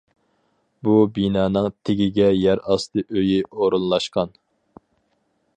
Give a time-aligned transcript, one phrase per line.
[0.87, 4.37] بۇ بىنانىڭ تېگىگە يەر ئاستى ئۆيى ئورۇنلاشقان.